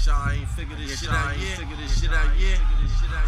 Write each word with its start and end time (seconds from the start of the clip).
guess 0.00 0.06
y'all 0.06 0.30
ain't 0.32 0.48
figured 0.48 0.78
this 0.78 1.00
shit 1.00 1.10
out 1.10 1.36
yet. 1.38 1.58
Figured 1.58 1.78
this 1.78 2.00
shit 2.00 2.10
out 2.10 2.32
yet. 2.38 2.58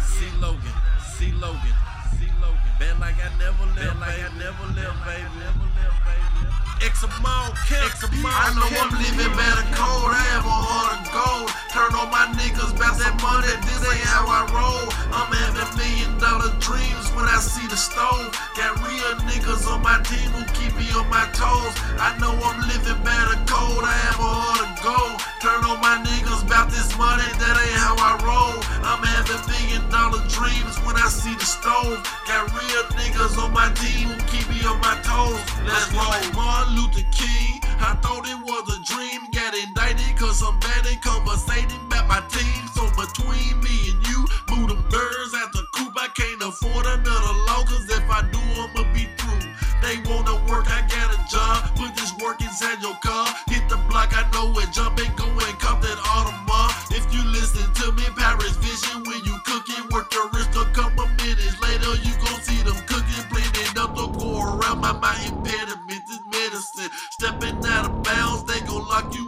See 0.01 0.29
Logan. 0.41 0.73
See 1.17 1.31
Logan. 1.33 1.75
See 2.17 2.31
Logan. 2.41 2.61
Bet 2.79 2.99
like 2.99 3.15
I 3.21 3.29
never 3.37 3.65
left, 3.77 3.99
like 3.99 4.17
I 4.17 4.29
never 4.37 4.65
left, 4.73 4.97
baby. 5.05 5.29
Never 5.37 5.67
left, 5.77 5.97
baby. 6.05 6.33
X 6.81 7.03
amount, 7.03 7.53
X 7.69 8.03
amount. 8.03 8.25
I 8.25 8.49
know 8.57 8.65
I'm 8.65 8.91
living 8.91 9.33
better 9.37 9.65
cold. 9.77 10.11
I 10.11 10.23
have 10.33 10.45
a 10.45 10.49
heart 10.49 10.97
of 10.97 11.03
gold. 11.13 11.47
Turn 11.69 11.93
on 11.93 12.09
my 12.09 12.27
niggas, 12.41 12.73
bounce 12.75 12.99
that 12.99 13.15
money. 13.21 13.53
This 13.69 13.81
ain't 13.85 14.03
how 14.09 14.25
I 14.25 14.41
roll. 14.49 14.89
I'm 15.13 15.29
having 15.29 15.69
million 15.77 16.17
dollar 16.17 16.51
dreams 16.57 17.05
when 17.13 17.29
I 17.29 17.37
see 17.37 17.65
the 17.69 17.77
stove. 17.77 18.33
Got 18.57 18.81
real 18.81 19.13
niggas 19.29 19.69
on 19.69 19.81
my 19.85 20.01
team 20.01 20.27
who 20.33 20.41
keep 20.57 20.73
me 20.75 20.89
on 20.97 21.07
my 21.09 21.29
toes. 21.37 21.73
I 22.01 22.17
know 22.17 22.33
I'm 22.33 22.59
living 22.65 22.99
see. 31.83 31.97
Got 32.27 32.51
real 32.53 32.83
niggas 32.97 33.37
on 33.37 33.53
my 33.53 33.71
team 33.73 34.09
who 34.09 34.21
keep 34.27 34.47
me 34.49 34.65
on 34.67 34.79
my 34.79 34.95
toes. 35.03 35.39
Let's 35.65 35.91
roll. 35.93 36.33
Martin 36.33 36.75
Luther 36.75 37.05
King. 37.11 37.61
I 37.79 37.95
thought 38.01 38.27
it 38.27 38.39
was 38.39 38.63
a 38.75 38.79
dream. 38.83 39.21
Got 39.31 39.55
indicted 39.55 40.15
cause 40.17 40.41
I'm 40.41 40.57
bad 40.59 40.85
at 40.85 41.01
conversating 41.01 41.82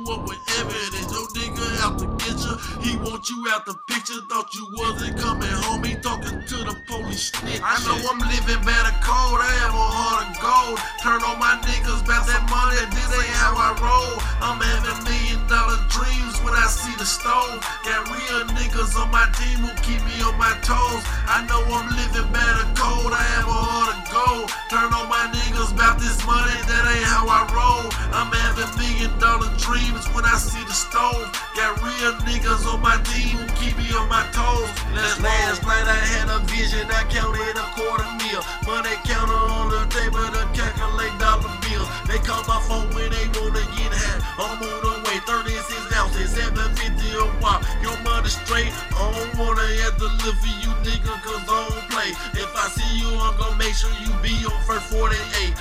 up 0.09 0.27
with 0.27 0.41
evidence. 0.61 1.09
Your 1.09 1.25
nigga 1.33 1.65
out 1.81 1.97
to 1.99 2.07
get 2.21 2.37
you, 2.37 2.55
he 2.81 2.97
want 2.97 3.29
you 3.29 3.45
out 3.49 3.65
the 3.65 3.75
picture. 3.89 4.21
Thought 4.29 4.53
you 4.53 4.65
wasn't 4.77 5.17
coming 5.17 5.55
home, 5.65 5.83
he 5.83 5.95
talking 5.95 6.41
to 6.41 6.57
the 6.65 6.75
police 6.85 7.33
snitch. 7.33 7.61
I 7.63 7.77
know 7.85 7.97
I'm 8.09 8.19
living 8.19 8.61
better 8.65 8.93
cold, 9.01 9.41
I 9.41 9.49
have 9.65 9.73
a 9.73 9.87
heart 9.87 10.29
of 10.29 10.37
gold. 10.37 10.77
Turn 11.01 11.21
on 11.25 11.37
my 11.41 11.57
niggas, 11.65 12.05
bout 12.05 12.25
that 12.29 12.45
money, 12.49 12.77
this 12.93 13.09
ain't 13.09 13.37
how 13.41 13.57
I 13.57 13.73
roll. 13.81 14.13
I'm 14.41 14.61
having 14.61 14.99
million 15.05 15.41
dollar 15.49 15.79
dreams 15.89 16.37
when 16.45 16.53
I 16.53 16.67
see 16.69 16.93
the 17.01 17.07
stove. 17.07 17.61
Got 17.81 18.05
real 18.13 18.45
niggas 18.53 18.93
on 18.97 19.09
my 19.09 19.25
team 19.33 19.65
who 19.65 19.71
keep 19.81 20.01
me 20.05 20.21
on 20.21 20.37
my 20.37 20.53
toes. 20.61 21.01
I 21.25 21.45
know 21.49 21.61
I'm 21.65 21.89
living 21.89 22.29
better 22.29 22.65
cold, 22.77 23.09
I 23.09 23.23
have 23.37 23.47
a 23.49 23.57
heart 23.57 23.89
of 23.95 23.99
gold. 24.13 24.47
Turn 24.69 24.93
on 24.93 25.09
my 25.09 25.25
niggas, 25.33 25.73
bout 25.73 25.97
this 25.97 26.21
money, 26.25 26.53
that 26.69 26.83
ain't 26.85 27.09
how 27.09 27.25
I 27.25 27.41
roll. 27.49 27.94
Stove. 31.05 31.29
Got 31.55 31.81
real 31.81 32.13
niggas 32.27 32.65
on 32.67 32.81
my 32.81 32.97
team 33.03 33.37
who 33.37 33.45
keep 33.55 33.77
me 33.77 33.87
on 33.95 34.09
my 34.09 34.27
toes. 34.31 34.69
Last 34.91 35.21
night 35.21 35.87
I 35.87 35.99
had 36.13 36.27
a 36.29 36.39
vision, 36.51 36.87
I 36.91 37.03
counted 37.07 37.55
a 37.55 37.65
quarter 37.77 38.09
meal. 38.19 38.43
Money 38.67 38.95
counter 39.07 39.39
on 39.55 39.69
the 39.69 39.83
table 39.87 40.19
to 40.19 40.43
calculate 40.51 41.15
dollar 41.19 41.53
bills. 41.63 41.87
They 42.07 42.19
call 42.19 42.43
my 42.47 42.59
phone 42.67 42.89
when 42.91 43.09
they 43.11 43.27
wanna 43.39 43.63
get 43.77 43.91
high. 43.93 44.19
I'm 44.35 44.59
on 44.59 44.79
the 44.83 44.93
way, 45.07 45.17
36 45.23 45.95
ounces, 45.95 46.35
750 46.35 47.07
a 47.15 47.25
wop. 47.39 47.63
Your 47.81 47.95
money 48.03 48.29
straight, 48.29 48.71
I 48.91 49.11
don't 49.15 49.31
wanna 49.39 49.67
have 49.87 49.95
to 49.97 50.07
live 50.27 50.37
for 50.43 50.53
you 50.59 50.71
nigga, 50.83 51.13
cause 51.23 51.45
I 51.47 51.59
don't 51.71 51.87
play. 51.87 52.11
If 52.35 52.51
I 52.51 52.67
see 52.75 52.99
you, 52.99 53.09
I'm 53.15 53.37
gonna 53.39 53.55
make 53.55 53.75
sure 53.75 53.91
you 54.03 54.11
be 54.19 54.35
on 54.43 54.59
first 54.67 54.91
48. 54.91 55.55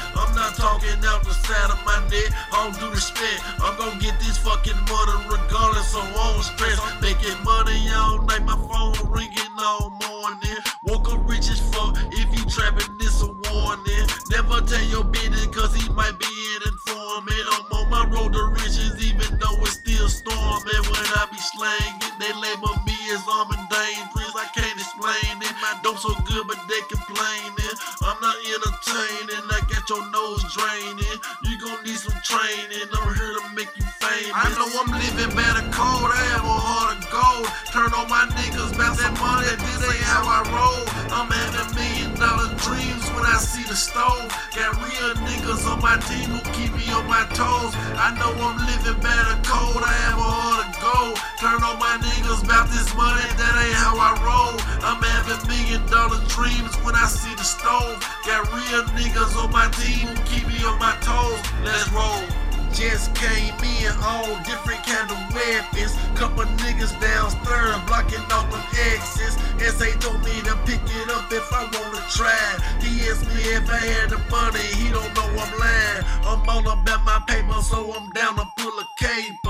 Side 1.45 1.71
of 1.71 1.81
my 1.85 2.01
neck, 2.09 2.33
all 2.53 2.73
due 2.73 2.91
respect. 2.91 3.41
I'm 3.61 3.77
gonna 3.77 4.01
get 4.01 4.19
this 4.19 4.39
fucking 4.39 4.81
money 4.89 5.17
regardless, 5.29 5.93
so 5.93 6.01
I 6.01 6.33
don't 6.33 6.43
stress. 6.43 6.81
Making 7.05 7.37
money 7.45 7.77
all 7.93 8.23
night, 8.25 8.45
my 8.45 8.57
phone 8.57 8.97
ringing 9.13 9.55
all 9.61 9.93
morning. 10.09 10.59
Woke 10.89 11.13
up 11.13 11.21
rich 11.29 11.49
as 11.53 11.61
fuck, 11.73 11.97
if 12.17 12.29
you 12.33 12.45
trapping 12.49 12.97
this 12.99 13.21
a 13.23 13.29
warning. 13.29 14.07
Never 14.33 14.61
tell 14.65 14.85
your 14.89 15.05
business, 15.05 15.47
cause 15.53 15.75
he 15.77 15.85
might 15.93 16.17
be 16.19 16.33
an 16.57 16.63
informant. 16.73 17.45
I'm 17.53 17.65
on 17.77 17.87
my 17.91 18.05
road 18.09 18.33
to 18.33 18.45
riches, 18.57 18.97
even 19.05 19.39
though 19.39 19.61
it's 19.69 19.77
still 19.85 20.09
storming. 20.09 20.83
When 20.89 21.09
I 21.21 21.29
be 21.31 21.39
slanging, 21.39 22.17
they 22.19 22.33
label 22.41 22.73
me 22.89 22.97
as 23.13 23.21
dangerous. 23.69 24.35
I 24.35 24.47
can't 24.55 24.79
explain 24.79 25.43
it. 25.43 25.55
My 25.61 25.79
dope 25.83 25.99
so 25.99 26.15
good, 26.25 26.47
but 26.47 26.59
they 26.69 26.81
complaining. 26.89 27.77
I'm 28.03 28.19
not 28.21 28.37
entertaining. 28.41 29.44
Got 29.85 29.99
your 29.99 30.11
nose 30.13 30.41
draining. 30.57 31.21
You 31.45 31.61
gon' 31.61 31.85
need 31.85 32.01
some 32.01 32.17
training. 32.25 32.89
I'm 32.89 33.15
here 33.21 33.37
to 33.37 33.45
make 33.53 33.69
you 33.77 33.85
famous. 34.01 34.33
I 34.33 34.49
know 34.57 34.65
I'm 34.81 34.89
living 34.97 35.37
better 35.37 35.61
cold. 35.77 36.09
I 36.09 36.25
have 36.33 36.41
a 36.41 36.57
heart 36.57 36.97
of 36.97 37.05
gold. 37.13 37.45
Turn 37.69 37.93
on 37.93 38.09
my 38.09 38.25
niggas, 38.33 38.73
bounce 38.81 38.97
that 39.05 39.13
money. 39.21 39.45
This 39.45 39.85
ain't 39.85 40.09
how 40.09 40.25
I 40.25 40.41
roll. 40.49 40.89
I'm 41.13 41.29
having 41.29 41.69
million 41.77 42.17
dollar 42.17 42.49
dreams 42.65 43.05
when 43.13 43.29
I 43.29 43.37
see 43.37 43.61
the 43.69 43.77
stove. 43.77 44.33
Got 44.57 44.73
real 44.81 45.21
niggas 45.21 45.69
on 45.69 45.85
my 45.85 46.01
team 46.09 46.33
who 46.33 46.41
keep 46.57 46.73
me 46.73 46.89
on 46.89 47.05
my 47.05 47.29
toes. 47.37 47.77
I 48.01 48.17
know 48.17 48.33
I'm 48.41 48.57
living 48.65 48.97
better 49.05 49.37
cold. 49.45 49.85
I 49.85 49.93
have 50.09 50.17
a 50.17 50.25
heart 50.25 50.65
of 50.65 50.81
gold. 50.81 51.21
Turn 51.45 51.61
on 51.61 51.77
my 51.77 52.01
niggas, 52.01 52.41
bout 52.49 52.73
this 52.73 52.89
money. 52.97 53.21
That 53.37 53.53
ain't 53.61 53.77
how 53.77 54.01
I 54.01 54.17
roll. 54.25 54.57
I'm 54.81 55.05
having 55.05 55.45
million 55.45 55.84
I 57.05 57.07
see 57.07 57.35
the 57.35 57.45
stove. 57.45 58.01
Got 58.25 58.49
real 58.49 58.81
niggas 58.97 59.37
on 59.37 59.53
my 59.53 59.69
team 59.77 60.09
who 60.09 60.17
keep 60.25 60.49
me 60.49 60.57
on 60.65 60.79
my 60.79 60.97
toes. 61.05 61.37
Let's 61.61 61.93
roll. 61.93 62.25
Just 62.73 63.15
came 63.15 63.53
in, 63.61 63.93
all 64.01 64.33
different 64.49 64.81
kind 64.89 65.13
of 65.13 65.21
weapons. 65.37 65.93
Couple 66.17 66.49
niggas 66.65 66.97
downstairs 67.05 67.77
blocking 67.85 68.25
off 68.33 68.49
them 68.49 68.65
exits. 68.89 69.37
SA 69.77 69.93
told 70.01 70.25
me 70.25 70.33
to 70.49 70.57
pick 70.65 70.81
it 70.81 71.11
up 71.13 71.29
if 71.31 71.45
I 71.53 71.69
wanna 71.77 72.01
try. 72.09 72.41
He 72.81 73.05
asked 73.05 73.29
me 73.29 73.53
if 73.53 73.69
I 73.69 73.85
had 73.85 74.09
the 74.09 74.21
money, 74.33 74.65
he 74.81 74.89
don't 74.89 75.13
know 75.13 75.29
I'm 75.29 75.53
lying. 75.61 76.05
I'm 76.25 76.49
all 76.49 76.65
about 76.73 77.05
my 77.05 77.21
paper, 77.29 77.61
so 77.61 77.93
I'm 77.93 78.09
down 78.13 78.37
to 78.37 78.49
pull 78.57 78.73
a 78.81 78.87
caper. 78.97 79.44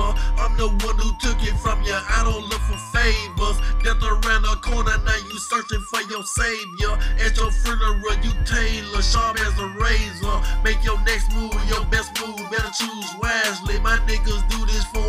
The 0.65 0.71
one 0.89 0.97
who 0.97 1.13
took 1.21 1.37
it 1.45 1.53
from 1.61 1.83
you, 1.83 1.93
I 1.93 2.25
don't 2.25 2.49
look 2.49 2.65
for 2.65 2.81
favors. 2.89 3.61
Death 3.85 4.01
around 4.01 4.49
the 4.49 4.57
corner, 4.65 4.97
now 5.05 5.21
you 5.29 5.37
searching 5.37 5.85
for 5.93 6.01
your 6.09 6.25
savior. 6.25 6.97
At 7.21 7.37
your 7.37 7.53
funeral, 7.53 8.17
you 8.25 8.33
tailor, 8.49 9.05
sharp 9.05 9.37
as 9.45 9.53
a 9.61 9.69
razor. 9.77 10.37
Make 10.65 10.81
your 10.81 10.97
next 11.05 11.29
move, 11.37 11.53
your 11.69 11.85
best 11.93 12.17
move, 12.17 12.41
better 12.49 12.73
choose 12.73 13.13
wisely. 13.21 13.77
My 13.85 14.01
niggas 14.09 14.41
do 14.49 14.65
this 14.65 14.89
for 14.89 15.04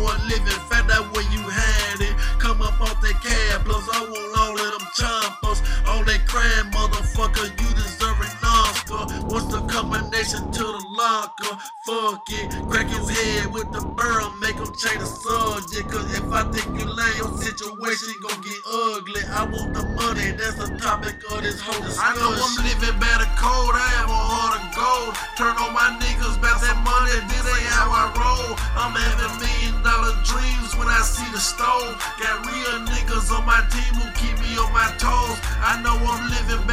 the 10.24 10.40
to 10.40 10.64
the 10.64 10.84
locker? 10.96 11.60
Fuck 11.84 12.24
it, 12.32 12.48
crack 12.72 12.88
his 12.88 13.04
head 13.04 13.52
with 13.52 13.68
the 13.72 13.84
barrel, 13.84 14.32
make 14.40 14.56
him 14.56 14.72
change 14.72 15.04
the 15.04 15.06
subject. 15.06 15.92
Cause 15.92 16.08
if 16.16 16.24
I 16.32 16.48
think 16.48 16.72
you 16.72 16.88
lay, 16.88 17.12
your 17.20 17.36
situation 17.36 18.16
gon' 18.24 18.40
get 18.40 18.56
ugly. 18.64 19.20
I 19.28 19.44
want 19.44 19.76
the 19.76 19.84
money, 19.92 20.32
that's 20.32 20.56
the 20.56 20.72
topic 20.80 21.20
of 21.30 21.44
this 21.44 21.60
whole 21.60 21.76
discussion. 21.84 22.00
I 22.00 22.16
know 22.16 22.32
I'm 22.32 22.56
living 22.64 22.96
better 22.96 23.28
cold, 23.36 23.76
I 23.76 23.88
have 24.00 24.08
a 24.08 24.16
heart 24.16 24.56
of 24.56 24.64
gold. 24.72 25.12
Turn 25.36 25.52
on 25.60 25.76
my 25.76 25.92
niggas, 26.00 26.40
bout 26.40 26.64
that 26.64 26.80
money, 26.80 27.12
this 27.28 27.44
ain't 27.44 27.72
how 27.76 27.92
I 27.92 28.08
roll. 28.16 28.56
I'm 28.72 28.96
having 28.96 29.36
million 29.36 29.76
dollar 29.84 30.16
dreams 30.24 30.72
when 30.80 30.88
I 30.88 31.04
see 31.04 31.28
the 31.28 31.40
stove. 31.40 31.92
Got 32.16 32.40
real 32.48 32.88
niggas 32.88 33.28
on 33.36 33.44
my 33.44 33.60
team 33.68 33.92
who 34.00 34.08
keep 34.16 34.32
me 34.40 34.56
on 34.56 34.72
my 34.72 34.88
toes. 34.96 35.36
I 35.60 35.76
know 35.84 35.92
I'm 35.92 36.24
living 36.32 36.64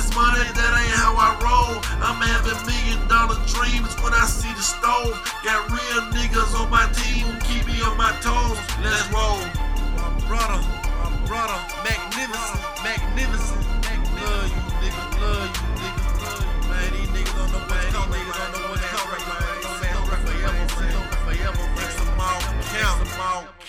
this 0.00 0.14
money, 0.16 0.40
that 0.40 0.72
ain't 0.80 0.96
how 0.96 1.12
I 1.12 1.36
roll. 1.44 1.76
I'm 2.00 2.16
having 2.24 2.56
million 2.64 3.04
dollar 3.04 3.36
dreams 3.44 3.92
when 4.00 4.16
I 4.16 4.24
see 4.24 4.48
the 4.56 4.64
stove. 4.64 5.12
Got 5.44 5.68
real 5.68 6.00
niggas 6.16 6.56
on 6.56 6.72
my 6.72 6.88
team 6.96 7.28
who 7.28 7.36
keep 7.44 7.68
me 7.68 7.76
on 7.84 8.00
my 8.00 8.16
toes. 8.24 8.56
Let's 8.80 9.04
roll. 9.12 9.44
My 10.00 10.08
brother, 10.24 10.60
my 11.04 11.12
brother, 11.28 11.58
magnificent, 11.84 11.89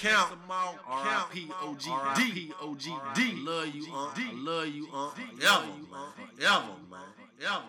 count, 0.01 0.29
some 0.29 0.39
all 0.49 0.79
count, 1.03 1.33
some 1.33 1.51
all 1.61 1.75
count. 1.75 2.17
R.I.P. 2.17 2.53
O.G.D. 2.61 3.33
Love 3.37 3.67
you, 3.75 3.85
uh, 3.93 4.11
I 4.15 4.31
love 4.33 4.67
you, 4.67 4.87
uh, 4.93 5.09
forever, 5.11 5.65
man, 5.91 6.11
forever, 6.37 6.75
man, 6.89 6.99
forever. 7.39 7.63